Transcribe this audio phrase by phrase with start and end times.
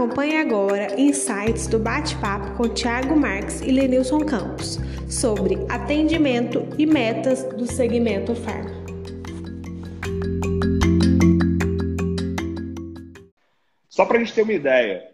[0.00, 4.78] Acompanhe agora insights do bate-papo com Tiago Marques e Lenilson Campos
[5.10, 8.70] sobre atendimento e metas do segmento farma.
[13.90, 15.06] Só para a gente ter uma ideia,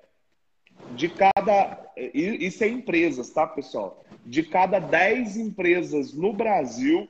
[0.95, 1.85] de cada.
[2.15, 4.05] Isso é empresas, tá, pessoal?
[4.25, 7.09] De cada 10 empresas no Brasil,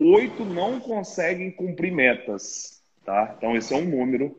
[0.00, 3.36] oito não conseguem cumprir metas, tá?
[3.38, 4.36] Então, esse é um número.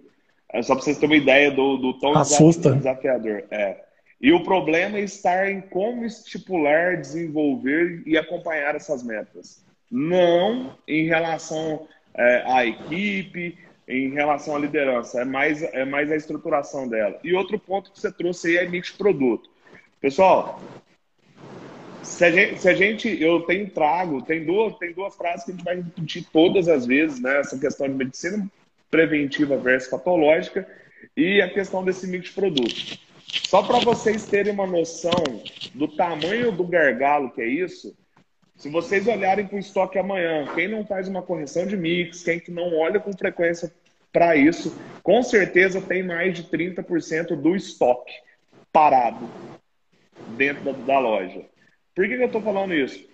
[0.52, 2.74] É só para vocês terem uma ideia do, do tom Assusta.
[2.74, 3.44] desafiador.
[3.52, 3.84] É.
[4.22, 9.64] E o problema é estar em como estipular, desenvolver e acompanhar essas metas.
[9.92, 16.16] Não em relação é, à equipe, em relação à liderança, é mais, é mais a
[16.16, 17.20] estruturação dela.
[17.24, 19.50] E outro ponto que você trouxe aí é mix produto.
[20.02, 20.60] Pessoal,
[22.02, 25.52] se a, gente, se a gente, eu tenho trago, tem duas, tem duas frases que
[25.52, 27.40] a gente vai repetir todas as vezes, né?
[27.40, 28.50] Essa questão de medicina
[28.96, 30.66] preventiva versus patológica
[31.18, 32.98] e a questão desse mix produto.
[33.28, 35.12] Só para vocês terem uma noção
[35.74, 37.94] do tamanho do gargalo que é isso,
[38.56, 42.40] se vocês olharem para o estoque amanhã, quem não faz uma correção de mix, quem
[42.40, 43.70] que não olha com frequência
[44.14, 44.74] para isso,
[45.04, 48.14] com certeza tem mais de 30% do estoque
[48.72, 49.30] parado
[50.38, 51.42] dentro da, da loja.
[51.94, 53.06] Por que, que eu estou falando isso?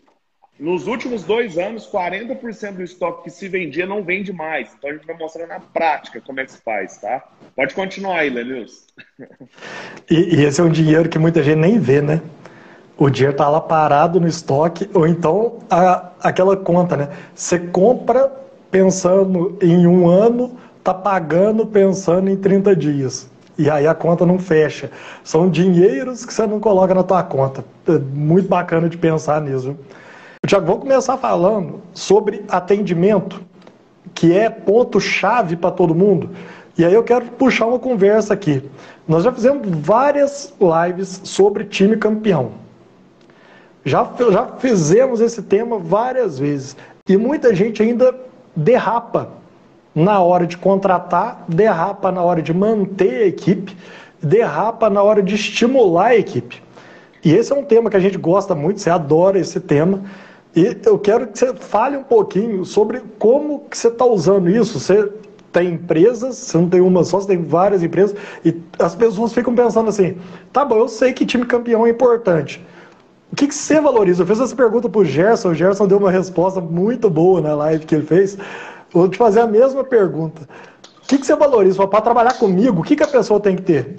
[0.62, 4.70] Nos últimos dois anos, 40% do estoque que se vendia não vende mais.
[4.78, 7.24] Então a gente vai mostrar na prática como é que se faz, tá?
[7.56, 8.86] Pode continuar aí, Lenilson.
[10.10, 12.22] E, e esse é um dinheiro que muita gente nem vê, né?
[12.98, 17.10] o dinheiro está lá parado no estoque, ou então a, aquela conta, né?
[17.34, 18.32] Você compra
[18.70, 23.28] pensando em um ano, tá pagando pensando em 30 dias.
[23.58, 24.92] E aí a conta não fecha.
[25.24, 27.66] São dinheiros que você não coloca na tua conta.
[27.88, 29.76] É muito bacana de pensar nisso.
[30.48, 33.44] Tiago, vou começar falando sobre atendimento,
[34.12, 36.32] que é ponto-chave para todo mundo.
[36.76, 38.68] E aí eu quero puxar uma conversa aqui.
[39.08, 42.54] Nós já fizemos várias lives sobre time campeão.
[43.86, 46.76] Já, já fizemos esse tema várias vezes.
[47.08, 48.16] E muita gente ainda
[48.56, 49.30] derrapa
[49.94, 53.78] na hora de contratar, derrapa na hora de manter a equipe,
[54.20, 56.64] derrapa na hora de estimular a equipe.
[57.24, 60.02] E esse é um tema que a gente gosta muito, você adora esse tema.
[60.56, 64.80] E eu quero que você fale um pouquinho sobre como que você está usando isso.
[64.80, 65.10] Você
[65.52, 69.54] tem empresas, você não tem uma só, você tem várias empresas, e as pessoas ficam
[69.54, 70.18] pensando assim:
[70.52, 72.66] tá bom, eu sei que time campeão é importante.
[73.32, 74.24] O que, que você valoriza?
[74.24, 77.56] Eu fiz essa pergunta para o Gerson, o Gerson deu uma resposta muito boa na
[77.56, 78.38] live que ele fez.
[78.92, 80.42] Vou te fazer a mesma pergunta.
[81.02, 81.88] O que, que você valoriza?
[81.88, 83.96] Para trabalhar comigo, o que, que a pessoa tem que ter?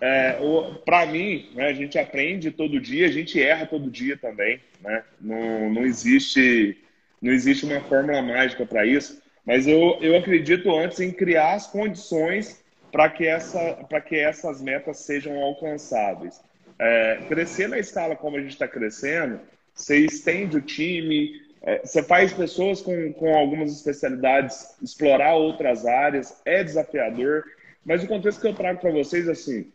[0.00, 0.38] É,
[0.84, 4.60] para mim, né, a gente aprende todo dia, a gente erra todo dia também.
[4.80, 5.02] Né?
[5.20, 6.76] Não, não, existe,
[7.20, 11.66] não existe uma fórmula mágica para isso, mas eu, eu acredito antes em criar as
[11.66, 16.40] condições para que, essa, que essas metas sejam alcançáveis
[16.78, 19.40] é, crescer na escala como a gente está crescendo,
[19.74, 26.40] você estende o time, é, você faz pessoas com, com algumas especialidades explorar outras áreas,
[26.44, 27.44] é desafiador,
[27.84, 29.70] mas o contexto que eu trago para vocês é assim,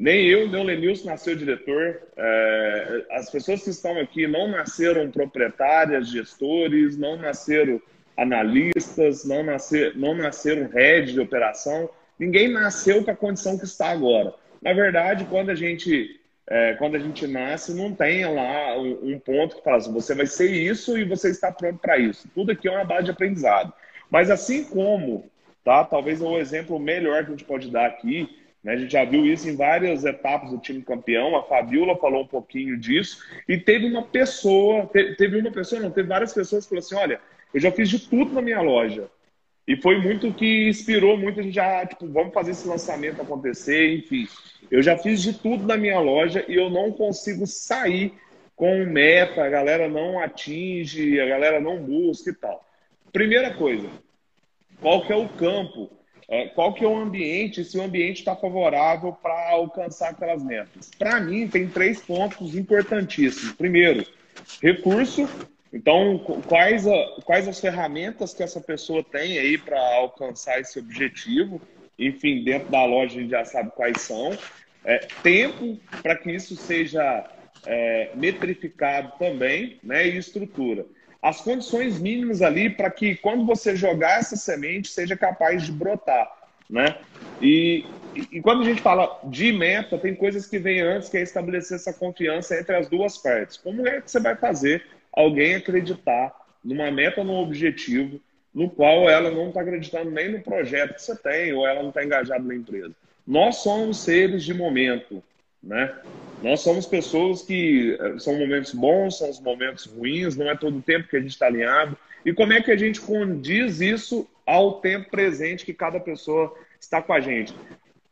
[0.00, 5.10] nem eu, nem o Lenilson nasceu diretor, é, as pessoas que estão aqui não nasceram
[5.10, 7.78] proprietárias, gestores, não nasceram
[8.16, 13.90] analistas, não, nascer, não nasceram head de operação, ninguém nasceu com a condição que está
[13.90, 14.32] agora.
[14.62, 19.18] Na verdade, quando a gente é, quando a gente nasce, não tem lá um, um,
[19.18, 22.26] ponto que fala assim, você vai ser isso e você está pronto para isso.
[22.34, 23.70] Tudo aqui é uma base de aprendizado.
[24.10, 25.30] Mas assim como,
[25.62, 25.84] tá?
[25.84, 28.39] Talvez o exemplo melhor que a gente pode dar aqui?
[28.66, 31.34] A gente já viu isso em várias etapas do time campeão.
[31.34, 33.22] A Fabiola falou um pouquinho disso.
[33.48, 37.20] E teve uma pessoa, teve uma pessoa, não, teve várias pessoas que falaram assim: olha,
[37.54, 39.08] eu já fiz de tudo na minha loja.
[39.66, 43.94] E foi muito que inspirou muito a gente já, tipo, vamos fazer esse lançamento acontecer,
[43.94, 44.26] enfim.
[44.70, 48.12] Eu já fiz de tudo na minha loja e eu não consigo sair
[48.56, 52.66] com meta, a galera não atinge, a galera não busca e tal.
[53.12, 53.88] Primeira coisa,
[54.80, 55.90] qual que é o campo?
[56.30, 60.88] É, qual que é o ambiente, se o ambiente está favorável para alcançar aquelas metas?
[60.96, 63.52] Para mim, tem três pontos importantíssimos.
[63.56, 64.06] Primeiro,
[64.62, 65.28] recurso,
[65.72, 71.60] então, quais, a, quais as ferramentas que essa pessoa tem aí para alcançar esse objetivo?
[71.98, 74.30] Enfim, dentro da loja a gente já sabe quais são.
[74.84, 77.28] É, tempo para que isso seja
[77.66, 80.06] é, metrificado também, né?
[80.06, 80.86] E estrutura.
[81.22, 86.30] As condições mínimas ali para que quando você jogar essa semente seja capaz de brotar,
[86.68, 86.96] né?
[87.42, 87.84] E,
[88.14, 91.76] e, quando a gente fala de meta, tem coisas que vêm antes, que é estabelecer
[91.76, 93.56] essa confiança entre as duas partes.
[93.56, 96.34] Como é que você vai fazer alguém acreditar
[96.64, 98.20] numa meta, num objetivo,
[98.54, 101.90] no qual ela não está acreditando nem no projeto que você tem, ou ela não
[101.90, 102.92] está engajada na empresa.
[103.26, 105.22] nós somos seres de momento,
[105.62, 105.94] né?
[106.42, 110.78] Nós somos pessoas que eh, são momentos bons, são os momentos ruins, não é todo
[110.78, 111.96] o tempo que a gente está alinhado.
[112.24, 117.02] E como é que a gente condiz isso ao tempo presente que cada pessoa está
[117.02, 117.54] com a gente?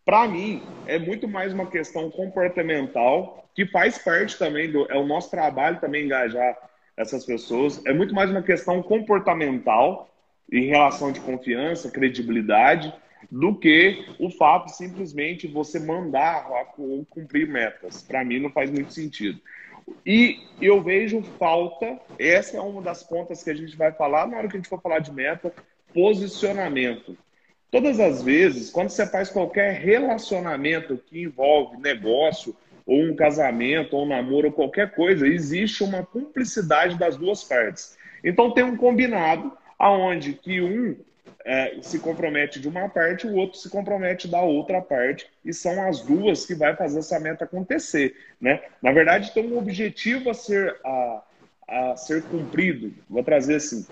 [0.04, 4.90] Para mim, é muito mais uma questão comportamental, que faz parte também do.
[4.90, 6.56] É o nosso trabalho também engajar
[6.96, 7.84] essas pessoas.
[7.86, 10.08] É muito mais uma questão comportamental
[10.50, 12.92] em relação de confiança, credibilidade
[13.31, 16.49] do que o fato simplesmente você mandar
[16.79, 18.03] ou cumprir metas.
[18.03, 19.41] Para mim não faz muito sentido.
[20.05, 24.37] E eu vejo falta, essa é uma das pontas que a gente vai falar na
[24.37, 25.53] hora que a gente for falar de meta,
[25.93, 27.17] posicionamento.
[27.70, 32.56] Todas as vezes, quando você faz qualquer relacionamento que envolve negócio,
[32.87, 37.99] ou um casamento, ou um namoro, ou qualquer coisa, existe uma cumplicidade das duas partes.
[38.25, 40.97] Então tem um combinado aonde que um
[41.48, 45.82] é, se compromete de uma parte, o outro se compromete da outra parte, e são
[45.82, 48.14] as duas que vai fazer essa meta acontecer.
[48.38, 48.60] Né?
[48.82, 51.22] Na verdade, tem um objetivo a ser, a,
[51.66, 52.92] a ser cumprido.
[53.08, 53.86] Vou trazer assim.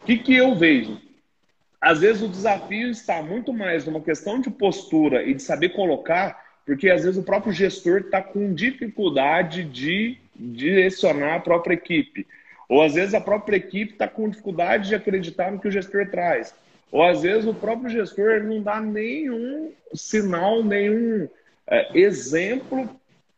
[0.00, 0.98] O que, que eu vejo?
[1.78, 6.42] Às vezes o desafio está muito mais numa questão de postura e de saber colocar,
[6.64, 12.26] porque às vezes o próprio gestor está com dificuldade de direcionar a própria equipe.
[12.72, 16.08] Ou às vezes a própria equipe está com dificuldade de acreditar no que o gestor
[16.08, 16.54] traz.
[16.90, 21.28] Ou às vezes o próprio gestor não dá nenhum sinal, nenhum
[21.66, 22.88] é, exemplo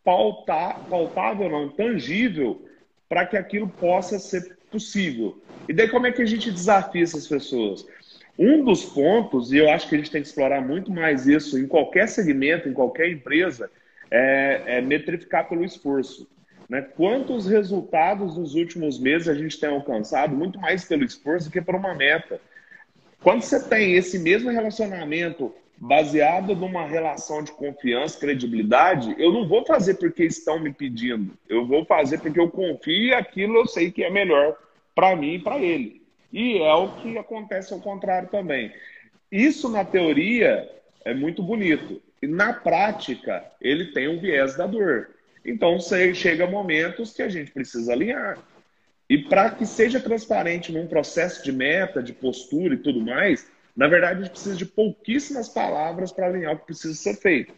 [0.04, 2.64] pautável, não, tangível,
[3.08, 5.42] para que aquilo possa ser possível.
[5.68, 7.84] E daí como é que a gente desafia essas pessoas?
[8.38, 11.58] Um dos pontos, e eu acho que a gente tem que explorar muito mais isso
[11.58, 13.68] em qualquer segmento, em qualquer empresa,
[14.12, 16.28] é, é metrificar pelo esforço.
[16.68, 16.82] Né?
[16.82, 21.60] Quantos resultados nos últimos meses a gente tem alcançado, muito mais pelo esforço do que
[21.60, 22.40] por uma meta.
[23.22, 29.64] Quando você tem esse mesmo relacionamento baseado numa relação de confiança, credibilidade, eu não vou
[29.66, 31.36] fazer porque estão me pedindo.
[31.48, 34.56] Eu vou fazer porque eu confio e aquilo eu sei que é melhor
[34.94, 36.02] para mim e para ele.
[36.32, 38.72] E é o que acontece ao contrário também.
[39.30, 40.68] Isso, na teoria,
[41.04, 42.00] é muito bonito.
[42.22, 45.10] E na prática, ele tem um viés da dor.
[45.44, 45.78] Então,
[46.14, 48.38] chega momentos que a gente precisa alinhar.
[49.08, 53.46] E para que seja transparente num processo de meta, de postura e tudo mais,
[53.76, 57.52] na verdade a gente precisa de pouquíssimas palavras para alinhar o que precisa ser feito.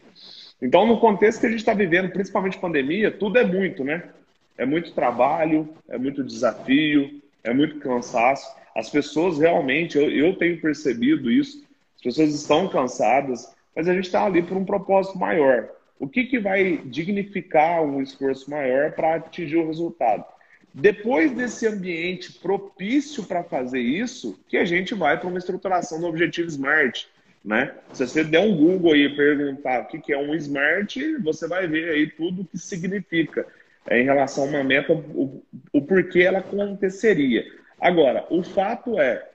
[0.60, 4.10] Então, no contexto que a gente está vivendo, principalmente pandemia, tudo é muito, né?
[4.58, 8.50] É muito trabalho, é muito desafio, é muito cansaço.
[8.74, 11.64] As pessoas realmente, eu, eu tenho percebido isso,
[11.96, 15.68] as pessoas estão cansadas, mas a gente está ali por um propósito maior.
[15.98, 20.24] O que, que vai dignificar um esforço maior para atingir o resultado?
[20.72, 26.06] Depois desse ambiente propício para fazer isso, que a gente vai para uma estruturação do
[26.06, 27.06] objetivo SMART.
[27.42, 27.72] Né?
[27.92, 31.66] Se você der um Google aí e perguntar o que é um SMART, você vai
[31.66, 33.46] ver aí tudo o que significa
[33.86, 37.46] é, em relação a uma meta, o, o porquê ela aconteceria.
[37.80, 39.26] Agora, o fato é,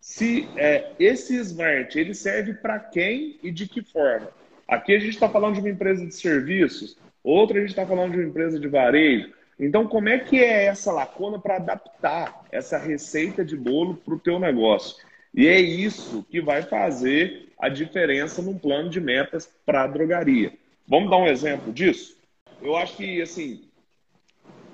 [0.00, 4.28] se é, esse Smart ele serve para quem e de que forma?
[4.68, 8.12] Aqui a gente está falando de uma empresa de serviços, outra a gente está falando
[8.12, 9.32] de uma empresa de varejo.
[9.58, 14.18] Então, como é que é essa lacuna para adaptar essa receita de bolo para o
[14.18, 14.96] teu negócio?
[15.34, 20.52] E é isso que vai fazer a diferença num plano de metas para a drogaria.
[20.86, 22.16] Vamos dar um exemplo disso?
[22.60, 23.66] Eu acho que, assim,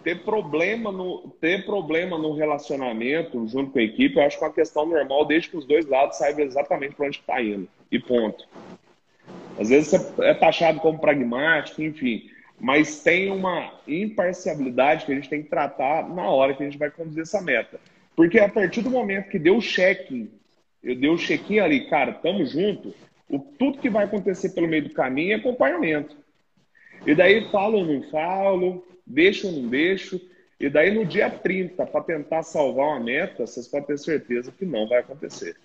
[0.02, 4.46] ter problema no, ter problema no relacionamento junto com a equipe, eu acho que é
[4.48, 7.68] uma questão normal, desde que os dois lados saibam exatamente para onde está indo.
[7.90, 8.46] E ponto.
[9.58, 12.30] Às vezes é taxado como pragmático, enfim
[12.62, 16.78] mas tem uma imparcialidade que a gente tem que tratar na hora que a gente
[16.78, 17.80] vai conduzir essa meta.
[18.14, 20.30] Porque a partir do momento que deu o check-in,
[20.80, 22.94] eu dei o check-in ali, cara, tamo junto,
[23.28, 26.16] o, tudo que vai acontecer pelo meio do caminho é acompanhamento.
[27.04, 30.20] E daí falo ou não falo, deixo ou não deixo.
[30.60, 34.64] E daí no dia 30, para tentar salvar uma meta, vocês podem ter certeza que
[34.64, 35.56] não vai acontecer.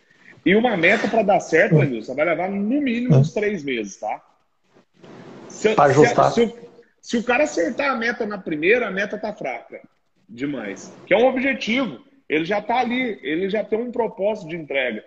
[0.47, 4.23] E uma meta para dar certo, Lenilson, vai levar no mínimo uns três meses, tá?
[5.75, 6.31] Para ajustar.
[6.31, 6.55] Se, se,
[7.01, 9.81] se o cara acertar a meta na primeira, a meta tá fraca
[10.29, 10.89] demais.
[11.05, 11.99] Que é um objetivo.
[12.29, 15.03] Ele já está ali, ele já tem um propósito de entrega.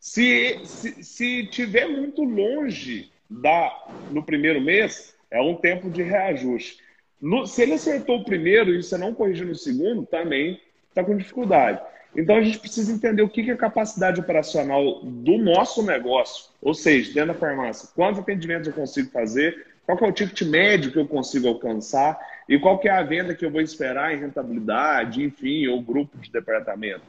[0.00, 3.72] Se, se, se tiver muito longe da,
[4.10, 6.78] no primeiro mês, é um tempo de reajuste.
[7.20, 11.16] No, se ele acertou o primeiro e você não corrigiu no segundo, também está com
[11.16, 11.80] dificuldade.
[12.14, 17.12] Então a gente precisa entender o que é capacidade operacional do nosso negócio, ou seja,
[17.12, 21.06] dentro da farmácia, quantos atendimentos eu consigo fazer, qual é o ticket médio que eu
[21.06, 25.80] consigo alcançar e qual é a venda que eu vou esperar em rentabilidade, enfim, ou
[25.80, 27.02] grupo de departamento,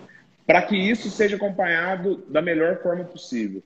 [0.46, 3.63] para que isso seja acompanhado da melhor forma possível.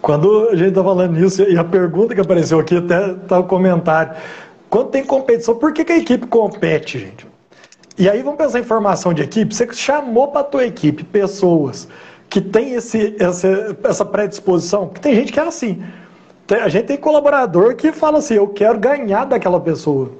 [0.00, 3.44] Quando a gente está falando nisso, e a pergunta que apareceu aqui, até está o
[3.46, 4.16] comentário.
[4.70, 7.27] Quando tem competição, por que, que a equipe compete, gente?
[7.98, 9.52] E aí vamos pensar em formação de equipe.
[9.52, 11.88] Você chamou para a tua equipe pessoas
[12.30, 15.82] que têm esse, essa, essa predisposição, porque tem gente que é assim.
[16.62, 20.12] A gente tem colaborador que fala assim, eu quero ganhar daquela pessoa.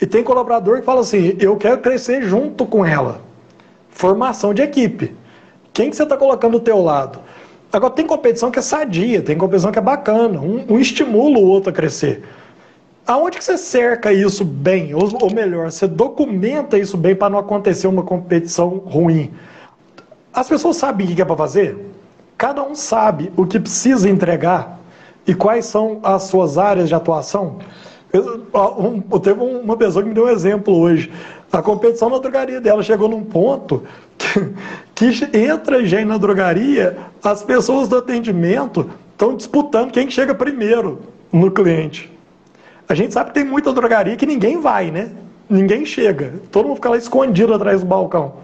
[0.00, 3.20] E tem colaborador que fala assim, eu quero crescer junto com ela.
[3.88, 5.14] Formação de equipe.
[5.72, 7.20] Quem que você está colocando do teu lado?
[7.72, 11.46] Agora tem competição que é sadia, tem competição que é bacana, um, um estimula o
[11.46, 12.22] outro a crescer.
[13.06, 14.94] Aonde que você cerca isso bem?
[14.94, 19.32] Ou, ou melhor, você documenta isso bem para não acontecer uma competição ruim?
[20.32, 21.76] As pessoas sabem o que é para fazer?
[22.38, 24.78] Cada um sabe o que precisa entregar
[25.26, 27.58] e quais são as suas áreas de atuação.
[28.12, 28.46] Eu,
[28.78, 31.10] um, teve uma pessoa que me deu um exemplo hoje.
[31.52, 33.82] A competição na drogaria dela chegou num ponto
[34.16, 34.54] que,
[34.94, 41.00] que entra gente na drogaria, as pessoas do atendimento estão disputando quem chega primeiro
[41.32, 42.11] no cliente.
[42.92, 45.08] A gente sabe que tem muita drogaria que ninguém vai, né?
[45.48, 46.34] Ninguém chega.
[46.50, 48.34] Todo mundo fica lá escondido atrás do balcão.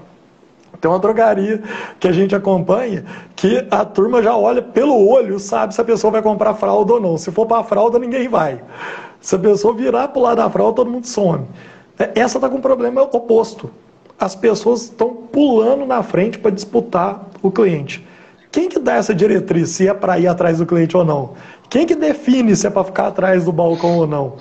[0.80, 1.62] Tem uma drogaria
[2.00, 3.04] que a gente acompanha
[3.36, 6.98] que a turma já olha pelo olho, sabe se a pessoa vai comprar fralda ou
[6.98, 7.18] não.
[7.18, 8.62] Se for para fralda, ninguém vai.
[9.20, 11.44] Se a pessoa virar para o lado da fralda, todo mundo some.
[12.14, 13.70] Essa está com um problema oposto.
[14.18, 18.02] As pessoas estão pulando na frente para disputar o cliente.
[18.50, 21.34] Quem que dá essa diretriz se é para ir atrás do cliente ou não?
[21.70, 24.38] Quem que define se é para ficar atrás do balcão ou não?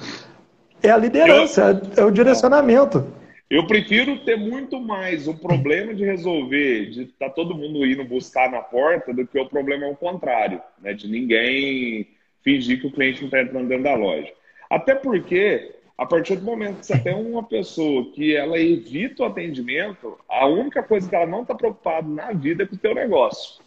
[0.81, 3.05] É a liderança, eu, é o direcionamento.
[3.49, 8.03] Eu prefiro ter muito mais o problema de resolver, de estar tá todo mundo indo
[8.03, 10.93] buscar na porta, do que o problema ao contrário, né?
[10.93, 12.07] de ninguém
[12.43, 14.31] fingir que o cliente não está entrando dentro da loja.
[14.69, 19.25] Até porque, a partir do momento que você tem uma pessoa que ela evita o
[19.25, 22.93] atendimento, a única coisa que ela não está preocupada na vida é com o teu
[22.93, 23.61] negócio.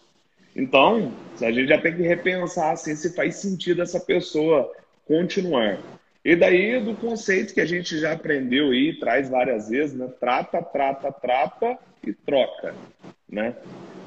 [0.60, 4.70] Então, a gente já tem que repensar assim, se faz sentido essa pessoa
[5.06, 5.78] continuar.
[6.22, 10.06] E daí do conceito que a gente já aprendeu e traz várias vezes, né?
[10.20, 12.74] Trata, trata, trata e troca,
[13.26, 13.56] né?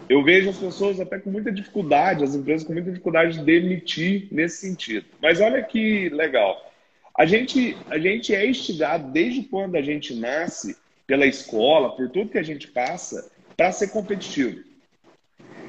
[0.07, 4.27] Eu vejo as pessoas até com muita dificuldade, as empresas com muita dificuldade de demitir
[4.31, 5.07] nesse sentido.
[5.19, 6.71] Mas olha que legal.
[7.17, 12.29] A gente, a gente é instigado desde quando a gente nasce, pela escola, por tudo
[12.29, 14.72] que a gente passa, para ser competitivo.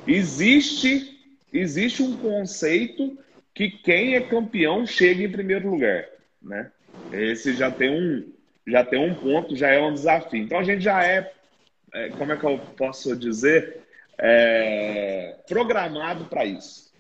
[0.07, 1.19] Existe,
[1.53, 3.19] existe um conceito
[3.55, 6.07] que quem é campeão chega em primeiro lugar,
[6.43, 6.71] né?
[7.13, 8.33] Esse já tem um,
[8.67, 10.43] já tem um ponto, já é um desafio.
[10.43, 11.33] Então a gente já é,
[11.93, 13.79] é como é que eu posso dizer,
[14.19, 16.93] é, programado para isso.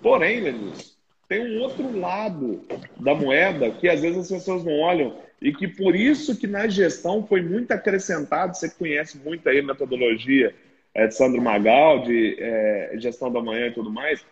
[0.00, 0.92] Porém, Lenilson,
[1.28, 2.62] tem um outro lado
[3.00, 6.68] da moeda que às vezes as pessoas não olham e que por isso que na
[6.68, 10.54] gestão foi muito acrescentado, você conhece muito aí a metodologia
[10.94, 14.24] é, de Sandro Magal, de é, gestão da manhã e tudo mais,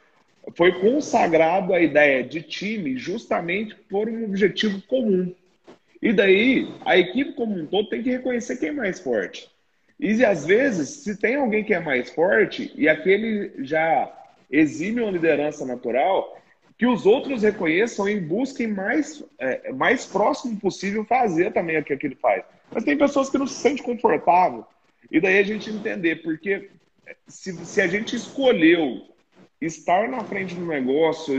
[0.55, 5.35] foi consagrado a ideia de time justamente por um objetivo comum.
[6.03, 9.51] E daí, a equipe como um todo tem que reconhecer quem é mais forte.
[9.99, 14.11] E às vezes, se tem alguém que é mais forte e aquele já
[14.51, 16.39] exime uma liderança natural,
[16.79, 21.93] que os outros reconheçam e busquem mais, é, mais próximo possível fazer também o que
[21.93, 22.43] aquele faz.
[22.73, 24.65] Mas tem pessoas que não se sentem confortável
[25.11, 26.71] e daí a gente entender, porque
[27.27, 29.03] se, se a gente escolheu
[29.61, 31.39] estar na frente do negócio,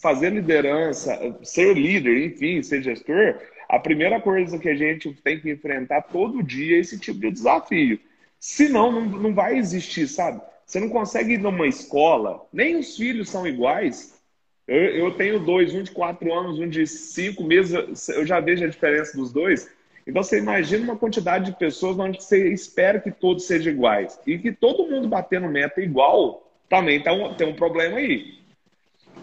[0.00, 5.50] fazer liderança, ser líder, enfim, ser gestor, a primeira coisa que a gente tem que
[5.50, 7.98] enfrentar todo dia é esse tipo de desafio.
[8.38, 10.40] Senão, não, não vai existir, sabe?
[10.66, 14.20] Você não consegue ir numa escola, nem os filhos são iguais.
[14.66, 18.64] Eu, eu tenho dois, um de quatro anos, um de cinco meses, eu já vejo
[18.64, 19.68] a diferença dos dois.
[20.06, 24.18] Então você imagina uma quantidade de pessoas onde você espera que todos sejam iguais.
[24.26, 28.38] E que todo mundo batendo meta igual, também tá um, tem um problema aí.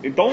[0.04, 0.32] Então,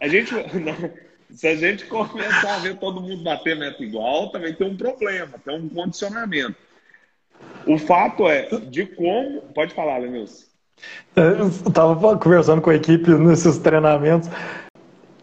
[0.00, 0.34] a gente.
[1.30, 5.32] Se a gente começar a ver todo mundo bater meta igual, também tem um problema,
[5.44, 6.54] tem um condicionamento.
[7.66, 9.40] O fato é de como.
[9.52, 10.44] Pode falar, Lenilson.
[11.16, 14.28] Eu estava conversando com a equipe nesses treinamentos.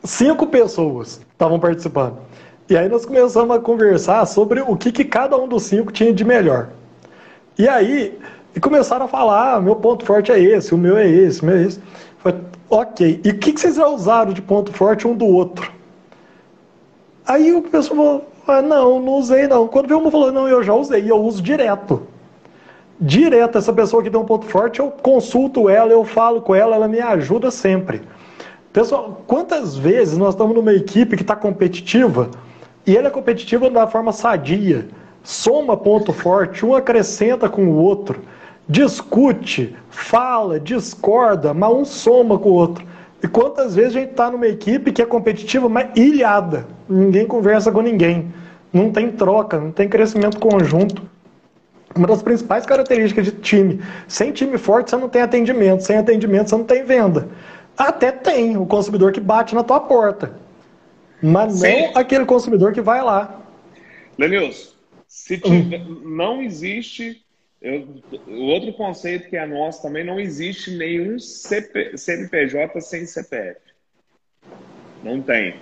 [0.04, 2.20] Cinco pessoas estavam participando.
[2.70, 6.14] E aí nós começamos a conversar sobre o que, que cada um dos cinco tinha
[6.14, 6.70] de melhor.
[7.58, 8.18] E aí
[8.56, 11.46] e começaram a falar, ah, meu ponto forte é esse, o meu é esse, o
[11.46, 11.80] meu é esse.
[12.20, 15.72] Falei, ok, e o que, que vocês já usaram de ponto forte um do outro?
[17.26, 19.68] Aí o pessoal falou, ah, não, não usei não.
[19.68, 22.04] Quando veio um falou, não, eu já usei, eu uso direto.
[23.00, 26.76] Direto, essa pessoa que tem um ponto forte, eu consulto ela, eu falo com ela,
[26.76, 28.02] ela me ajuda sempre.
[28.74, 32.30] Pessoal, quantas vezes nós estamos numa equipe que está competitiva
[32.86, 34.88] e ele é competitivo da forma sadia.
[35.24, 38.22] Soma ponto forte, um acrescenta com o outro.
[38.68, 42.86] Discute, fala, discorda, mas um soma com o outro.
[43.24, 46.66] E quantas vezes a gente está numa equipe que é competitiva, mas ilhada.
[46.90, 48.34] Ninguém conversa com ninguém.
[48.74, 51.04] Não tem troca, não tem crescimento conjunto.
[51.96, 53.82] Uma das principais características de time.
[54.08, 55.84] Sem time forte, você não tem atendimento.
[55.84, 57.28] Sem atendimento, você não tem venda.
[57.78, 60.32] Até tem o consumidor que bate na tua porta.
[61.22, 61.88] Mas Sim.
[61.88, 63.42] não aquele consumidor que vai lá.
[64.18, 64.74] Lenilson,
[65.08, 66.02] se tiver, hum.
[66.06, 67.24] não existe.
[67.62, 67.88] Eu,
[68.28, 73.60] o outro conceito que é nosso também, não existe nenhum CP, CNPJ sem CPF.
[75.04, 75.56] Não tem.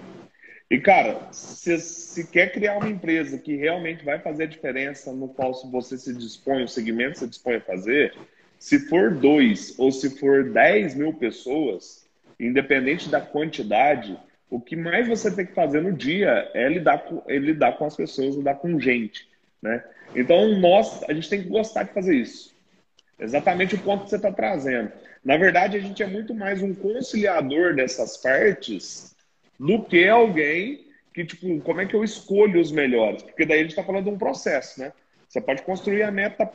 [0.72, 5.28] E, cara, se, se quer criar uma empresa que realmente vai fazer a diferença no
[5.28, 8.14] qual você se dispõe, o segmento se dispõe a fazer,
[8.60, 12.06] se for dois ou se for 10 mil pessoas,
[12.40, 14.18] independente da quantidade,
[14.50, 17.86] o que mais você tem que fazer no dia é lidar com, é lidar com
[17.86, 19.28] as pessoas, lidar com gente.
[19.62, 19.84] Né?
[20.16, 22.56] Então, nós, a gente tem que gostar de fazer isso.
[23.20, 24.92] Exatamente o ponto que você está trazendo.
[25.24, 29.16] Na verdade, a gente é muito mais um conciliador dessas partes
[29.60, 33.22] do que alguém que, tipo, como é que eu escolho os melhores?
[33.22, 34.94] Porque daí a gente está falando de um processo, né?
[35.28, 36.50] Você pode construir a meta,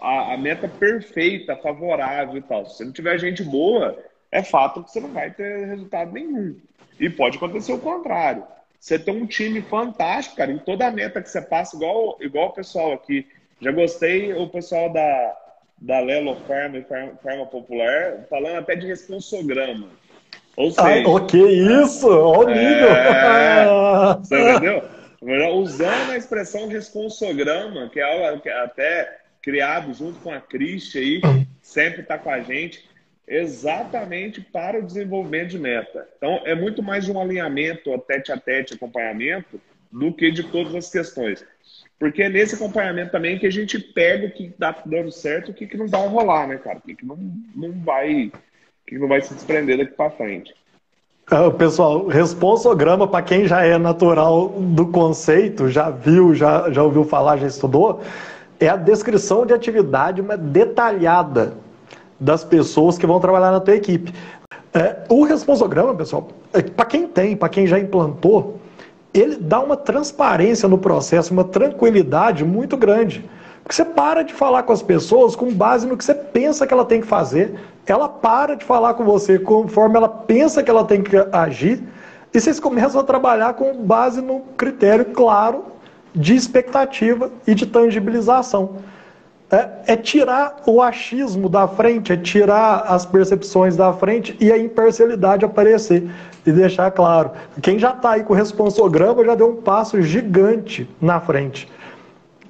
[0.00, 2.64] a, a, meta perfeita, favorável e tal.
[2.66, 3.98] Se não tiver gente boa,
[4.30, 6.56] é fato que você não vai ter resultado nenhum.
[7.02, 8.44] E pode acontecer o contrário.
[8.78, 12.50] Você tem um time fantástico, cara, em toda a meta que você passa, igual, igual
[12.50, 13.26] o pessoal aqui.
[13.60, 15.36] Já gostei o pessoal da,
[15.78, 16.82] da Lelo Farm e
[17.20, 19.88] Farma Popular falando até de responsograma.
[20.56, 22.08] Ou seja, Ai, o que isso?
[22.08, 22.88] Olha o é, nível!
[22.88, 24.82] É, você entendeu?
[25.56, 30.98] Usando a expressão responsograma, que é algo que é até criado junto com a Cristi
[30.98, 32.91] aí, sempre está com a gente
[33.32, 36.06] exatamente para o desenvolvimento de meta.
[36.16, 39.60] Então, é muito mais um alinhamento, tete a tete, acompanhamento,
[39.90, 41.44] do que de todas as questões.
[41.98, 45.50] Porque é nesse acompanhamento também que a gente pega o que está dando certo e
[45.52, 46.78] o que, que não vai rolar, né, cara?
[46.78, 47.16] O que, que não,
[47.54, 48.30] não vai
[48.86, 50.54] que não vai se desprender daqui para frente.
[51.30, 57.04] Uh, pessoal, responsograma, para quem já é natural do conceito, já viu, já, já ouviu
[57.04, 58.02] falar, já estudou,
[58.60, 61.61] é a descrição de atividade uma detalhada
[62.22, 64.14] das pessoas que vão trabalhar na tua equipe.
[64.72, 68.58] É, o responsograma, pessoal, é, para quem tem, para quem já implantou,
[69.12, 73.28] ele dá uma transparência no processo, uma tranquilidade muito grande.
[73.62, 76.72] Porque você para de falar com as pessoas com base no que você pensa que
[76.72, 77.54] ela tem que fazer,
[77.86, 81.82] ela para de falar com você conforme ela pensa que ela tem que agir,
[82.32, 85.64] e vocês começam a trabalhar com base no critério claro
[86.14, 88.76] de expectativa e de tangibilização
[89.52, 94.56] é, é, tirar o achismo da frente, é tirar as percepções da frente e a
[94.56, 96.10] imparcialidade aparecer.
[96.46, 101.20] E deixar claro, quem já está aí com responsograma já deu um passo gigante na
[101.20, 101.70] frente.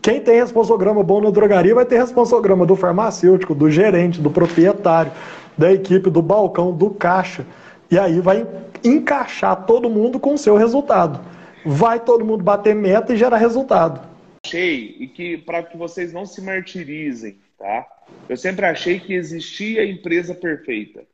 [0.01, 5.11] Quem tem responsograma bom na drogaria vai ter responsograma do farmacêutico, do gerente, do proprietário,
[5.59, 7.45] da equipe, do balcão, do caixa.
[7.91, 8.47] E aí vai
[8.85, 11.21] encaixar todo mundo com o seu resultado.
[11.67, 14.12] Vai todo mundo bater meta e gerar resultado
[14.53, 17.87] achei, e que para que vocês não se martirizem, tá?
[18.29, 21.05] Eu sempre achei que existia empresa perfeita.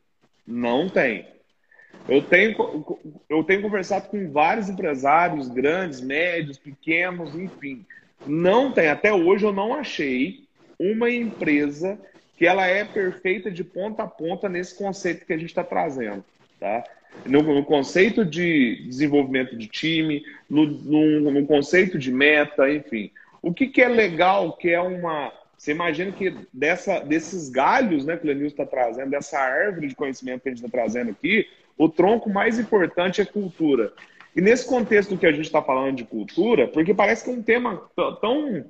[0.46, 1.26] Não tem.
[2.08, 2.98] Eu tenho,
[3.28, 7.84] eu tenho conversado com vários empresários, grandes, médios, pequenos, enfim.
[8.26, 8.88] Não tem.
[8.88, 10.44] Até hoje eu não achei
[10.78, 11.98] uma empresa
[12.36, 16.24] que ela é perfeita de ponta a ponta nesse conceito que a gente está trazendo.
[16.58, 16.82] Tá?
[17.26, 23.10] No, no, conceito de desenvolvimento de time, no, no, no conceito de meta, enfim.
[23.48, 25.32] O que, que, é legal, que é uma.
[25.56, 29.94] Você imagina que dessa, desses galhos né, que o Lenilson está trazendo, dessa árvore de
[29.94, 33.90] conhecimento que a gente está trazendo aqui, o tronco mais importante é cultura.
[34.36, 37.42] E nesse contexto que a gente está falando de cultura, porque parece que é um
[37.42, 37.88] tema
[38.20, 38.66] tão.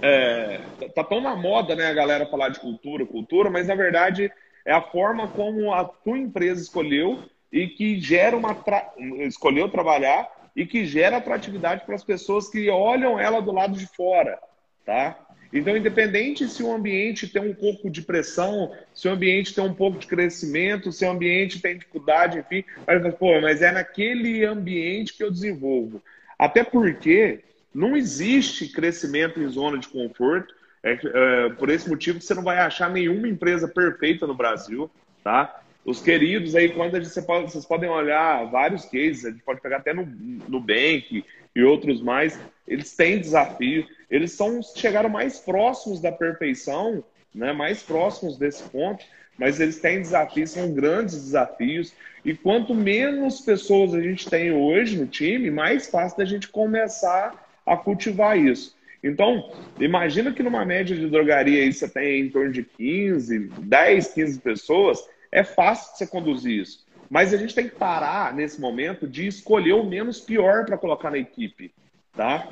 [0.00, 0.60] É,
[0.94, 4.30] tá tão na moda, né, a galera falar de cultura, cultura, mas na verdade
[4.64, 7.18] é a forma como a tua empresa escolheu
[7.50, 8.54] e que gera uma.
[8.54, 8.92] Tra...
[9.26, 13.86] escolheu trabalhar e que gera atratividade para as pessoas que olham ela do lado de
[13.86, 14.38] fora,
[14.84, 15.18] tá?
[15.52, 19.74] Então, independente se o ambiente tem um pouco de pressão, se o ambiente tem um
[19.74, 25.12] pouco de crescimento, se o ambiente tem dificuldade, enfim, mas, pô, mas é naquele ambiente
[25.12, 26.02] que eu desenvolvo.
[26.38, 27.40] Até porque
[27.74, 30.54] não existe crescimento em zona de conforto.
[30.82, 34.90] É, é, por esse motivo você não vai achar nenhuma empresa perfeita no Brasil,
[35.22, 35.61] tá?
[35.84, 39.78] Os queridos aí, quando gente, pode, vocês podem olhar vários cases, a gente pode pegar
[39.78, 40.06] até no
[40.48, 47.52] Nubank e outros mais, eles têm desafio, eles são chegaram mais próximos da perfeição, né,
[47.52, 49.04] mais próximos desse ponto,
[49.38, 51.92] mas eles têm desafios, são grandes desafios,
[52.24, 57.50] e quanto menos pessoas a gente tem hoje no time, mais fácil da gente começar
[57.66, 58.76] a cultivar isso.
[59.02, 64.14] Então, imagina que numa média de drogaria aí você tem em torno de 15, 10,
[64.14, 66.86] 15 pessoas, é fácil você conduzir isso.
[67.08, 71.10] Mas a gente tem que parar, nesse momento, de escolher o menos pior para colocar
[71.10, 71.74] na equipe.
[72.14, 72.46] Tá?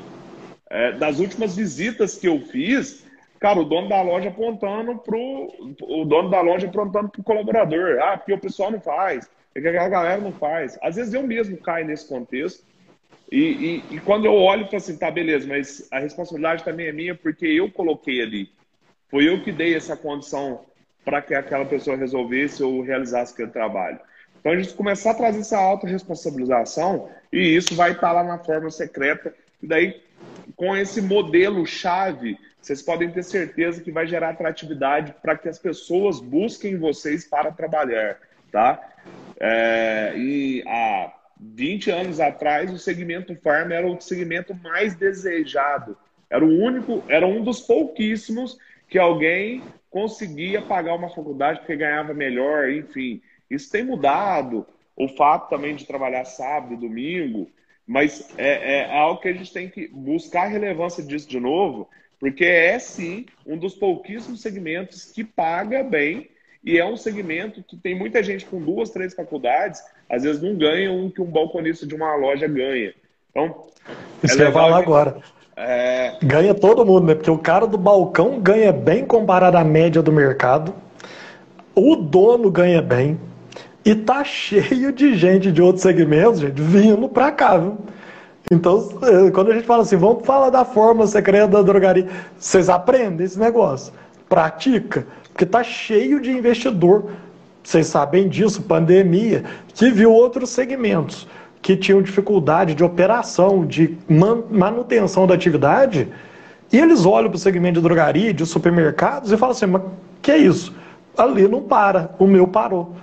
[0.68, 3.06] É, das últimas visitas que eu fiz,
[3.38, 5.18] cara, o dono da loja apontando pro.
[5.82, 7.98] O dono da loja apontando pro colaborador.
[8.00, 10.78] Ah, porque o pessoal não faz, porque a galera não faz.
[10.82, 12.64] Às vezes eu mesmo caio nesse contexto.
[13.30, 16.86] E, e, e quando eu olho e falo assim, tá, beleza, mas a responsabilidade também
[16.86, 18.50] é minha porque eu coloquei ali.
[19.08, 20.64] Foi eu que dei essa condição
[21.04, 23.98] para que aquela pessoa resolvesse ou realizasse aquele trabalho.
[24.38, 28.70] Então a gente começar a trazer essa autorresponsabilização e isso vai estar lá na forma
[28.70, 29.34] secreta.
[29.62, 30.02] E daí,
[30.56, 35.58] com esse modelo chave, vocês podem ter certeza que vai gerar atratividade para que as
[35.58, 38.18] pessoas busquem vocês para trabalhar,
[38.50, 38.80] tá?
[39.38, 45.96] É, e há 20 anos atrás, o segmento farm era o segmento mais desejado.
[46.28, 48.58] Era o único, era um dos pouquíssimos
[48.88, 53.20] que alguém conseguia pagar uma faculdade porque ganhava melhor, enfim.
[53.50, 54.66] Isso tem mudado.
[54.96, 57.50] O fato também de trabalhar sábado, domingo,
[57.87, 61.88] mas é, é algo que a gente tem que buscar a relevância disso de novo,
[62.18, 66.31] porque é sim um dos pouquíssimos segmentos que paga bem
[66.62, 70.57] e é um segmento que tem muita gente com duas, três faculdades, às vezes não
[70.57, 72.94] ganha um que um balconista de uma loja ganha.
[73.31, 73.66] Então,
[74.22, 75.22] isso é que eu ia falar agora.
[76.23, 77.14] Ganha todo mundo, né?
[77.14, 80.75] Porque o cara do balcão ganha bem comparado à média do mercado.
[81.75, 83.20] O dono ganha bem.
[83.85, 87.79] E tá cheio de gente de outros segmentos, gente, vindo pra cá, viu?
[88.51, 92.68] Então, é, quando a gente fala assim, vamos falar da forma secreta da drogaria, vocês
[92.68, 93.92] aprendem esse negócio,
[94.29, 97.11] pratica, porque tá cheio de investidor,
[97.62, 101.29] vocês sabem disso, pandemia, que viu outros segmentos
[101.62, 103.96] que tinham dificuldade de operação, de
[104.51, 106.09] manutenção da atividade,
[106.73, 109.83] e eles olham para o segmento de drogaria, de supermercados e falam assim: mas
[110.23, 110.75] que é isso?
[111.16, 112.94] Ali não para, o meu parou.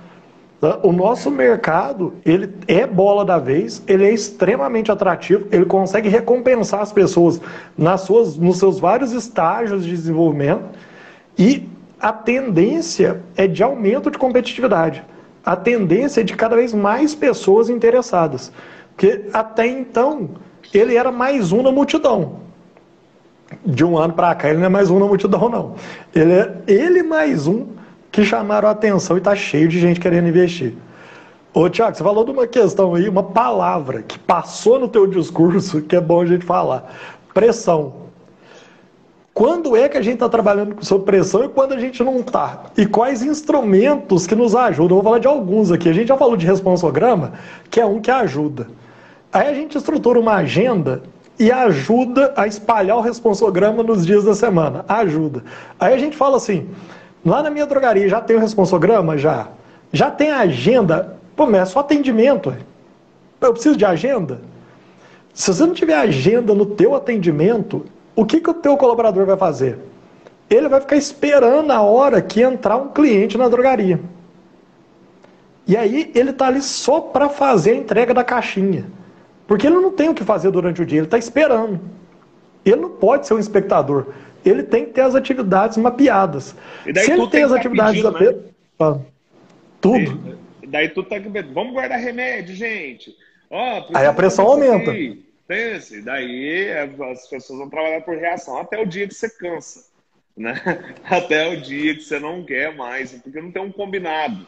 [0.82, 6.82] O nosso mercado, ele é bola da vez, ele é extremamente atrativo, ele consegue recompensar
[6.82, 7.40] as pessoas
[7.78, 10.64] nas suas, nos seus vários estágios de desenvolvimento
[11.38, 15.04] e a tendência é de aumento de competitividade
[15.48, 18.52] a tendência é de cada vez mais pessoas interessadas.
[18.94, 20.32] Porque até então
[20.74, 22.42] ele era mais um na multidão.
[23.66, 25.76] De um ano para cá ele não é mais um na multidão, não.
[26.14, 27.66] Ele é ele mais um
[28.12, 30.74] que chamaram a atenção e está cheio de gente querendo investir.
[31.54, 35.82] Ô Tiago, você falou de uma questão aí, uma palavra que passou no teu discurso
[35.82, 36.94] que é bom a gente falar.
[37.34, 38.07] Pressão.
[39.38, 42.64] Quando é que a gente está trabalhando sob pressão e quando a gente não está?
[42.76, 44.96] E quais instrumentos que nos ajudam?
[44.96, 45.88] Vou falar de alguns aqui.
[45.88, 47.34] A gente já falou de responsograma,
[47.70, 48.68] que é um que ajuda.
[49.32, 51.04] Aí a gente estrutura uma agenda
[51.38, 54.84] e ajuda a espalhar o responsograma nos dias da semana.
[54.88, 55.44] Ajuda.
[55.80, 56.68] Aí a gente fala assim:
[57.24, 59.20] lá na minha drogaria já tem o responsograma?
[59.20, 59.50] Já.
[59.94, 61.16] Já tem a agenda?
[61.36, 62.56] Pô, mas é só atendimento.
[63.40, 64.42] Eu preciso de agenda?
[65.32, 67.86] Se você não tiver agenda no teu atendimento,
[68.18, 69.78] o que, que o teu colaborador vai fazer?
[70.50, 74.00] Ele vai ficar esperando a hora que entrar um cliente na drogaria.
[75.68, 78.86] E aí ele está ali só para fazer a entrega da caixinha.
[79.46, 81.80] Porque ele não tem o que fazer durante o dia, ele está esperando.
[82.66, 84.08] Ele não pode ser um espectador.
[84.44, 86.56] Ele tem que ter as atividades mapeadas.
[86.84, 88.36] Se ele tem as atividades pedindo,
[88.80, 89.00] né?
[89.80, 90.40] tudo.
[90.64, 91.18] E daí tu tá
[91.54, 93.16] vamos guardar remédio, gente.
[93.94, 94.90] Aí a pressão aumenta.
[94.90, 95.27] Aqui.
[95.48, 99.86] Pense, daí as pessoas vão trabalhar por reação até o dia que você cansa,
[100.36, 100.54] né?
[101.06, 104.46] Até o dia que você não quer mais, porque não tem um combinado,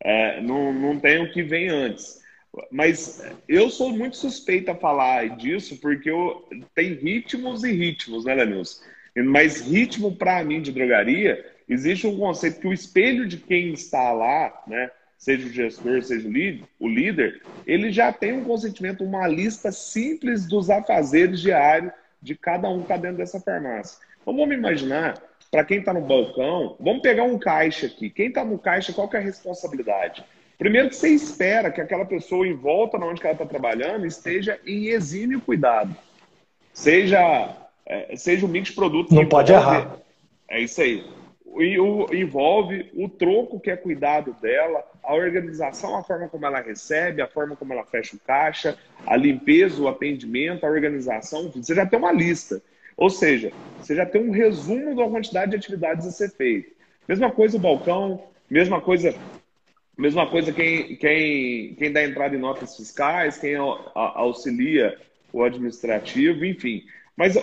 [0.00, 2.24] é, não, não tem o que vem antes.
[2.70, 8.34] Mas eu sou muito suspeito a falar disso, porque eu, tem ritmos e ritmos, né,
[8.34, 8.82] Lenilson?
[9.24, 14.12] Mas ritmo, para mim, de drogaria, existe um conceito que o espelho de quem está
[14.12, 14.90] lá, né?
[15.18, 16.28] Seja o gestor, seja
[16.78, 22.68] o líder, ele já tem um consentimento, uma lista simples dos afazeres diários de cada
[22.68, 23.98] um que está dentro dessa farmácia.
[24.20, 28.10] Então vamos imaginar, para quem está no balcão, vamos pegar um caixa aqui.
[28.10, 30.24] Quem está no caixa, qual que é a responsabilidade?
[30.58, 34.86] Primeiro que você espera que aquela pessoa em volta, onde ela está trabalhando, esteja em
[34.86, 35.94] exímio cuidado.
[36.72, 39.14] Seja, é, seja o mix de produtos.
[39.14, 39.96] Não pode errar.
[40.48, 41.04] É isso aí
[41.62, 46.60] e o, envolve o troco que é cuidado dela, a organização, a forma como ela
[46.60, 51.74] recebe, a forma como ela fecha o caixa, a limpeza, o atendimento, a organização, você
[51.74, 52.62] já tem uma lista.
[52.96, 56.70] Ou seja, você já tem um resumo da quantidade de atividades a ser feita.
[57.06, 59.14] Mesma coisa o balcão, mesma coisa,
[59.96, 63.54] mesma coisa quem, quem, quem dá entrada em notas fiscais, quem
[63.94, 64.98] auxilia
[65.32, 66.84] o administrativo, enfim.
[67.16, 67.34] Mas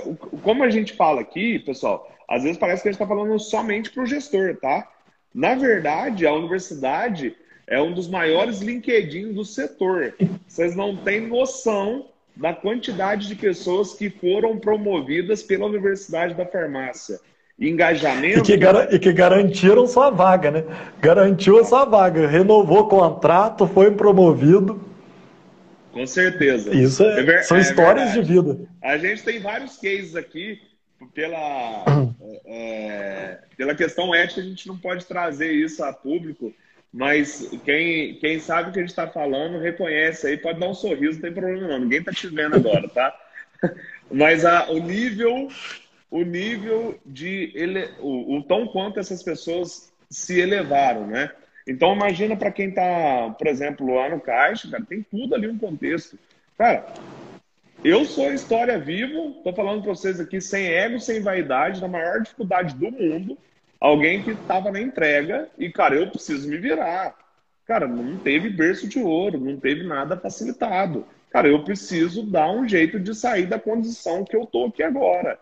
[0.43, 3.89] como a gente fala aqui, pessoal, às vezes parece que a gente está falando somente
[3.89, 4.87] para o gestor, tá?
[5.33, 7.35] Na verdade, a universidade
[7.67, 10.13] é um dos maiores LinkedIn do setor.
[10.47, 12.05] Vocês não têm noção
[12.35, 17.19] da quantidade de pessoas que foram promovidas pela Universidade da Farmácia.
[17.59, 18.39] Engajamento.
[18.39, 20.63] E que, gar e que garantiram sua vaga, né?
[20.99, 24.81] Garantiu a sua vaga, renovou o contrato, foi promovido.
[25.91, 26.75] Com certeza.
[26.75, 28.27] Isso é, é são é histórias verdade.
[28.27, 28.59] de vida.
[28.83, 30.61] A gente tem vários cases aqui
[31.13, 31.85] pela,
[32.45, 36.53] é, pela questão ética, a gente não pode trazer isso a público,
[36.91, 40.73] mas quem, quem sabe o que a gente está falando reconhece aí, pode dar um
[40.73, 43.17] sorriso, não tem problema não, ninguém está te vendo agora, tá?
[44.11, 45.47] Mas a, o nível,
[46.11, 51.31] o nível de ele, o, o tão quanto essas pessoas se elevaram, né?
[51.65, 55.57] Então imagina para quem está, por exemplo, lá no caixa, cara, tem tudo ali um
[55.57, 56.19] contexto.
[56.57, 56.85] Cara,
[57.83, 62.21] eu sou história viva, estou falando para vocês aqui sem ego, sem vaidade, na maior
[62.21, 63.37] dificuldade do mundo.
[63.79, 67.15] Alguém que estava na entrega e, cara, eu preciso me virar.
[67.65, 71.05] Cara, não teve berço de ouro, não teve nada facilitado.
[71.29, 75.37] Cara, eu preciso dar um jeito de sair da condição que eu tô aqui agora.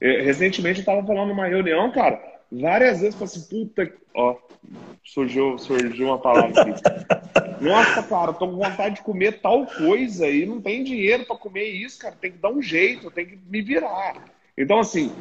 [0.00, 2.20] É, recentemente eu estava falando numa reunião, cara,
[2.60, 4.36] várias vezes falei assim, puta, ó,
[5.04, 6.82] surgiu, surgiu uma palavra aqui.
[7.64, 11.64] Nossa, cara, tô com vontade de comer tal coisa e não tem dinheiro para comer
[11.64, 12.16] isso, cara.
[12.20, 14.14] Tem que dar um jeito, tem que me virar.
[14.58, 15.12] Então, assim,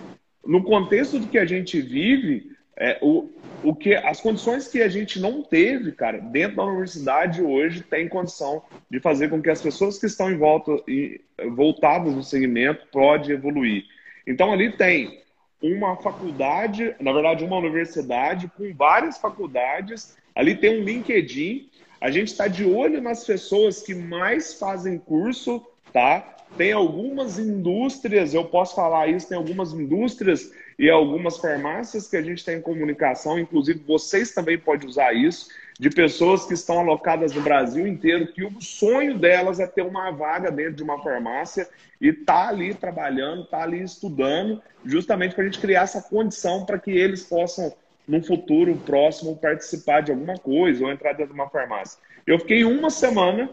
[0.45, 3.29] no contexto do que a gente vive, é, o,
[3.63, 8.07] o que, as condições que a gente não teve, cara, dentro da universidade hoje tem
[8.07, 11.21] condição de fazer com que as pessoas que estão em volta e
[11.55, 13.85] voltadas no segmento pode evoluir.
[14.25, 15.21] Então ali tem
[15.61, 20.17] uma faculdade, na verdade uma universidade com várias faculdades.
[20.35, 21.69] Ali tem um LinkedIn
[22.01, 26.35] a gente está de olho nas pessoas que mais fazem curso, tá?
[26.57, 32.21] Tem algumas indústrias, eu posso falar isso, tem algumas indústrias e algumas farmácias que a
[32.21, 37.33] gente tem em comunicação, inclusive vocês também podem usar isso, de pessoas que estão alocadas
[37.33, 41.67] no Brasil inteiro, que o sonho delas é ter uma vaga dentro de uma farmácia
[41.99, 46.77] e tá ali trabalhando, tá ali estudando, justamente para a gente criar essa condição para
[46.77, 47.73] que eles possam
[48.07, 51.99] num futuro próximo participar de alguma coisa ou entrar dentro de uma farmácia.
[52.27, 53.49] Eu fiquei uma semana,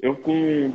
[0.00, 0.72] eu com,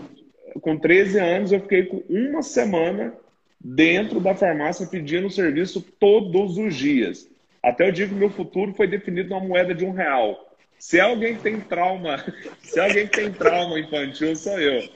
[0.59, 3.13] com 13 anos, eu fiquei com uma semana
[3.63, 7.29] dentro da farmácia pedindo serviço todos os dias.
[7.61, 10.53] Até eu digo que meu futuro foi definido numa moeda de um real.
[10.77, 12.23] Se alguém tem trauma,
[12.61, 14.89] se alguém tem trauma infantil, sou eu.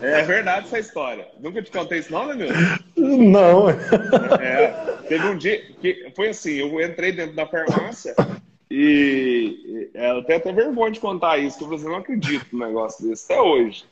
[0.00, 1.26] É verdade essa história.
[1.40, 2.52] Nunca te contei isso, não, Danilo?
[2.96, 3.70] Não.
[3.70, 8.14] É, teve um dia que foi assim: eu entrei dentro da farmácia
[8.70, 13.06] e é, eu tenho até vergonha de contar isso, que você não acredita no negócio
[13.06, 13.84] desse até hoje.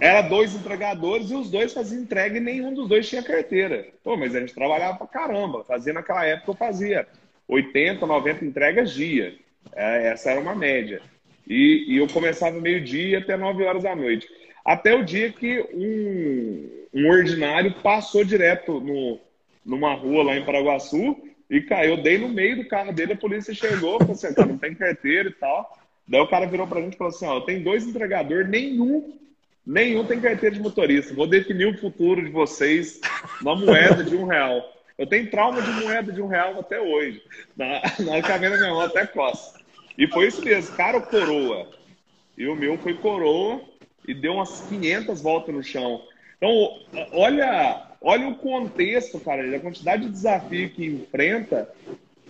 [0.00, 3.86] Era dois entregadores e os dois faziam entrega e nenhum dos dois tinha carteira.
[4.02, 5.64] Pô, mas a gente trabalhava pra caramba.
[5.64, 7.06] Fazia naquela época, eu fazia
[7.48, 9.34] 80, 90 entregas dia.
[9.74, 11.00] É, essa era uma média.
[11.46, 14.28] E, e eu começava meio-dia até 9 horas da noite.
[14.64, 19.20] Até o dia que um, um ordinário passou direto no,
[19.64, 21.16] numa rua lá em Paraguaçu
[21.50, 22.02] e caiu.
[22.02, 25.28] Dei no meio do carro dele, a polícia chegou, falou assim, cara, não tem carteira
[25.28, 25.78] e tal.
[26.08, 29.18] Daí o cara virou pra gente e falou assim, ó, tem dois entregadores, nenhum,
[29.66, 31.14] nenhum tem carteira de motorista.
[31.14, 33.00] Vou definir o futuro de vocês
[33.42, 34.72] na moeda de um real.
[34.96, 37.22] Eu tenho trauma de moeda de um real até hoje.
[37.56, 39.60] Na, na câmera minha mão até costa.
[39.96, 41.68] E foi isso mesmo, cara coroa.
[42.36, 43.60] E o meu foi coroa
[44.06, 46.02] e deu umas 500 voltas no chão.
[46.36, 46.78] Então,
[47.12, 51.68] olha, olha o contexto, cara, a quantidade de desafio que enfrenta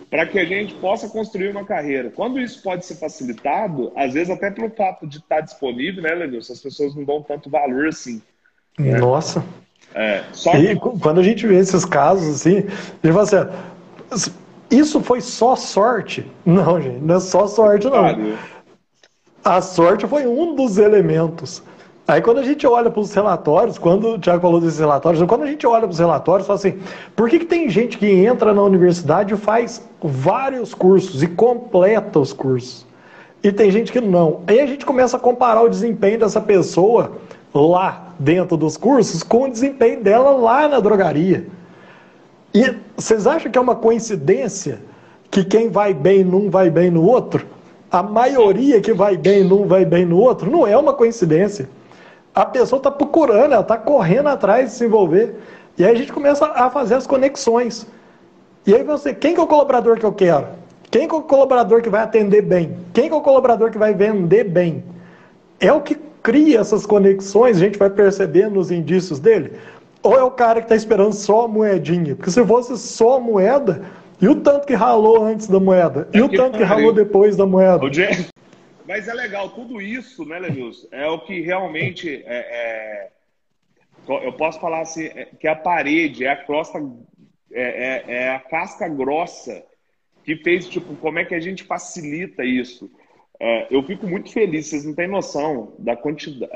[0.09, 2.09] para que a gente possa construir uma carreira.
[2.09, 6.53] Quando isso pode ser facilitado, às vezes até pelo fato de estar disponível, né, Lenilson?
[6.53, 8.21] As pessoas não dão tanto valor assim.
[8.77, 8.97] Né?
[8.97, 9.43] Nossa.
[9.93, 10.57] É, só que...
[10.57, 13.51] E quando a gente vê esses casos assim, a gente fala
[14.11, 14.31] assim,
[14.69, 16.29] isso foi só sorte?
[16.45, 18.37] Não, gente, não é só sorte, não.
[19.43, 21.63] A sorte foi um dos elementos.
[22.07, 25.43] Aí quando a gente olha para os relatórios, quando o Tiago falou desses relatórios, quando
[25.43, 26.77] a gente olha para os relatórios, fala assim,
[27.15, 32.19] por que, que tem gente que entra na universidade e faz vários cursos e completa
[32.19, 32.85] os cursos?
[33.43, 34.41] E tem gente que não.
[34.45, 37.13] Aí a gente começa a comparar o desempenho dessa pessoa
[37.53, 41.47] lá dentro dos cursos com o desempenho dela lá na drogaria.
[42.53, 44.79] E vocês acham que é uma coincidência
[45.31, 47.45] que quem vai bem num vai bem no outro?
[47.91, 50.51] A maioria que vai bem num vai bem no outro?
[50.51, 51.67] Não é uma coincidência.
[52.35, 55.35] A pessoa está procurando, ela está correndo atrás de se envolver.
[55.77, 57.87] E aí a gente começa a fazer as conexões.
[58.67, 60.47] E aí você, quem que é o colaborador que eu quero?
[60.91, 62.77] Quem que é o colaborador que vai atender bem?
[62.93, 64.83] Quem que é o colaborador que vai vender bem?
[65.59, 69.53] É o que cria essas conexões, a gente vai percebendo nos indícios dele.
[70.03, 72.15] Ou é o cara que está esperando só a moedinha?
[72.15, 73.81] Porque se fosse só a moeda,
[74.21, 76.07] E o tanto que ralou antes da moeda?
[76.13, 77.79] E é o tanto que ralou depois da moeda?
[78.87, 80.87] Mas é legal, tudo isso, né, Lewis?
[80.91, 83.11] É o que realmente é, é...
[84.25, 86.79] eu posso falar assim, é, que a parede, é a crosta,
[87.51, 89.63] é, é, é, a casca grossa
[90.23, 92.89] que fez, tipo, como é que a gente facilita isso.
[93.39, 96.51] É, eu fico muito feliz, vocês não têm noção da quantidade,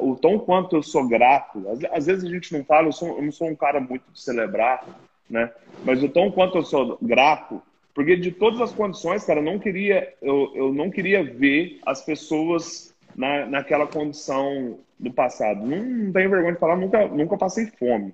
[0.00, 1.68] o tão quanto eu sou grato.
[1.68, 4.10] Às, às vezes a gente não fala, eu, sou, eu não sou um cara muito
[4.10, 4.84] de celebrar,
[5.28, 5.52] né?
[5.84, 7.62] Mas o tão quanto eu sou grato
[7.94, 12.04] porque de todas as condições, cara, eu não queria, eu, eu não queria ver as
[12.04, 15.64] pessoas na, naquela condição do passado.
[15.64, 18.12] Não, não tenho vergonha de falar, nunca, nunca passei fome.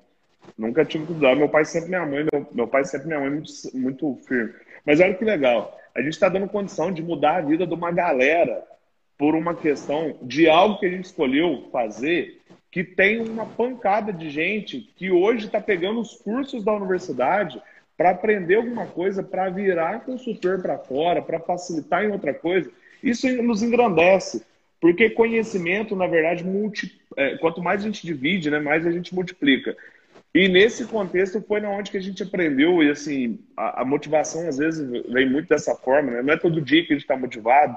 [0.56, 1.34] Nunca tive que dar.
[1.34, 4.52] Meu pai sempre minha mãe, meu, meu pai sempre minha mãe muito, muito firme.
[4.84, 5.78] Mas olha que legal.
[5.94, 8.62] A gente está dando condição de mudar a vida de uma galera
[9.16, 12.40] por uma questão de algo que a gente escolheu fazer
[12.70, 17.60] que tem uma pancada de gente que hoje está pegando os cursos da universidade
[18.00, 22.70] para aprender alguma coisa, para virar consultor para fora, para facilitar em outra coisa,
[23.02, 24.42] isso nos engrandece.
[24.80, 26.98] Porque conhecimento, na verdade, multi...
[27.14, 29.76] É, quanto mais a gente divide, né, mais a gente multiplica.
[30.34, 34.48] E nesse contexto foi na onde que a gente aprendeu, e assim, a, a motivação
[34.48, 36.22] às vezes vem muito dessa forma, né?
[36.22, 37.76] Não é todo dia que a gente está motivado,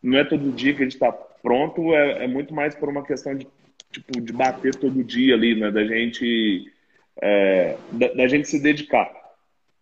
[0.00, 3.04] não é todo dia que a gente está pronto, é, é, muito mais por uma
[3.04, 3.48] questão de,
[3.90, 5.72] tipo, de bater todo dia ali, né?
[5.72, 6.72] Da gente,
[7.20, 9.23] é, da, da gente se dedicar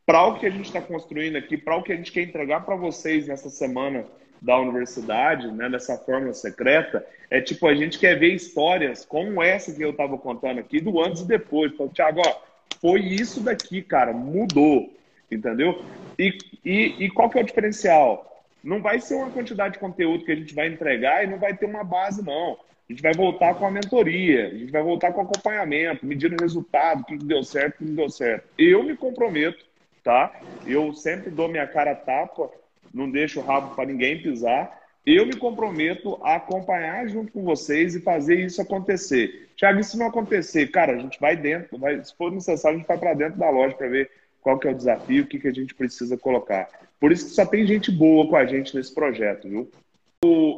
[0.05, 2.65] para o que a gente está construindo aqui, para o que a gente quer entregar
[2.65, 4.05] para vocês nessa semana
[4.41, 9.73] da universidade, né, nessa fórmula secreta, é tipo, a gente quer ver histórias como essa
[9.73, 11.73] que eu estava contando aqui, do antes e depois.
[11.73, 12.43] Então, Thiago, ó,
[12.81, 14.93] foi isso daqui, cara, mudou,
[15.31, 15.85] entendeu?
[16.19, 18.45] E, e, e qual que é o diferencial?
[18.65, 21.57] Não vai ser uma quantidade de conteúdo que a gente vai entregar e não vai
[21.57, 22.59] ter uma base, não.
[22.89, 26.43] A gente vai voltar com a mentoria, a gente vai voltar com acompanhamento, medindo o
[26.43, 28.49] resultado, o que deu certo, o que não deu certo.
[28.59, 29.65] Eu me comprometo
[30.03, 30.33] tá?
[30.67, 32.51] Eu sempre dou minha cara tapa,
[32.93, 34.81] não deixo o rabo para ninguém pisar.
[35.05, 39.49] Eu me comprometo a acompanhar junto com vocês e fazer isso acontecer.
[39.57, 42.79] Tiago, e se não acontecer, cara, a gente vai dentro, vai, se for necessário, a
[42.79, 44.11] gente vai para dentro da loja para ver
[44.41, 46.69] qual que é o desafio, o que, que a gente precisa colocar.
[47.01, 49.71] Por isso que só tem gente boa com a gente nesse projeto, viu?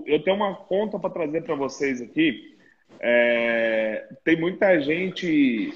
[0.07, 2.55] Eu tenho uma conta para trazer para vocês aqui.
[3.01, 5.75] É, tem muita gente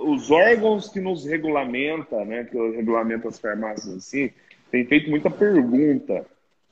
[0.00, 4.30] os órgãos que nos regulamenta, né, que regulamenta as farmácias assim,
[4.70, 6.26] tem feito muita pergunta,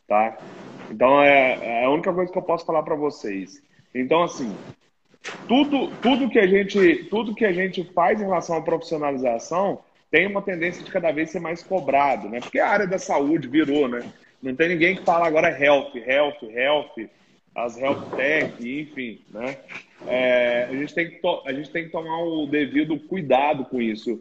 [0.07, 0.37] tá?
[0.91, 3.63] Então é, é a única coisa que eu posso falar para vocês.
[3.95, 4.55] Então assim,
[5.49, 10.27] tudo tudo que a gente tudo que a gente faz em relação à profissionalização tem
[10.27, 12.41] uma tendência de cada vez ser mais cobrado, né?
[12.41, 14.01] Porque a área da saúde virou, né?
[14.43, 17.09] Não tem ninguém que fala agora health, health, health
[17.57, 19.57] as health tech, enfim, né?
[20.07, 24.21] É, a, gente tem que a gente tem que tomar o devido cuidado com isso.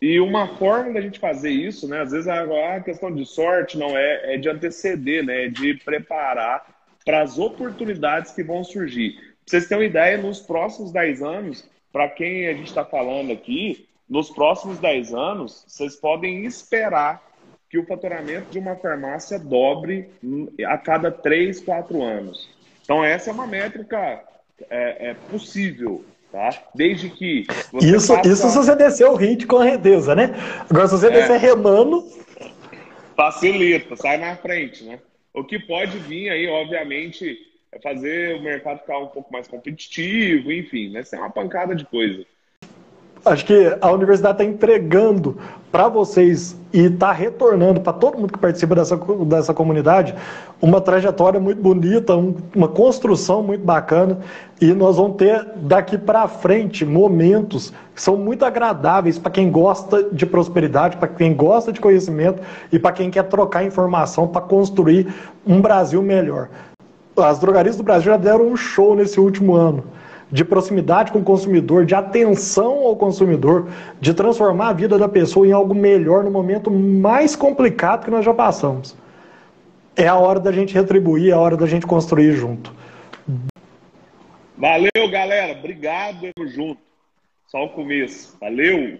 [0.00, 2.00] E uma forma da gente fazer isso, né?
[2.00, 5.44] Às vezes a, a questão de sorte não é, é de anteceder, né?
[5.44, 6.66] É de preparar
[7.04, 9.12] para as oportunidades que vão surgir.
[9.12, 13.30] Pra vocês terem uma ideia, nos próximos 10 anos, para quem a gente está falando
[13.30, 17.22] aqui, nos próximos 10 anos, vocês podem esperar
[17.68, 20.08] que o faturamento de uma farmácia dobre
[20.66, 22.53] a cada 3, 4 anos.
[22.84, 24.22] Então, essa é uma métrica
[24.68, 26.50] é, é possível, tá?
[26.74, 27.46] Desde que.
[27.80, 28.28] isso, faça...
[28.28, 30.34] isso se você descer o ritmo com a redeza, né?
[30.68, 31.10] Agora, se você é.
[31.10, 32.06] descer remando.
[33.16, 34.98] Facilita, sai na frente, né?
[35.32, 37.38] O que pode vir aí, obviamente,
[37.72, 41.00] é fazer o mercado ficar um pouco mais competitivo, enfim, né?
[41.00, 42.26] Isso é uma pancada de coisa.
[43.24, 45.38] Acho que a universidade está entregando
[45.72, 50.14] para vocês e está retornando para todo mundo que participa dessa, dessa comunidade
[50.60, 54.18] uma trajetória muito bonita, um, uma construção muito bacana
[54.60, 60.02] e nós vamos ter daqui para frente momentos que são muito agradáveis para quem gosta
[60.12, 65.08] de prosperidade, para quem gosta de conhecimento e para quem quer trocar informação para construir
[65.46, 66.50] um Brasil melhor.
[67.16, 69.82] As drogarias do Brasil já deram um show nesse último ano
[70.30, 73.68] de proximidade com o consumidor, de atenção ao consumidor,
[74.00, 78.24] de transformar a vida da pessoa em algo melhor no momento mais complicado que nós
[78.24, 78.96] já passamos.
[79.96, 82.72] É a hora da gente retribuir, é a hora da gente construir junto.
[84.56, 85.52] Valeu, galera.
[85.58, 86.28] Obrigado.
[86.34, 86.80] Tamo junto.
[87.46, 88.36] Só o começo.
[88.40, 88.98] Valeu.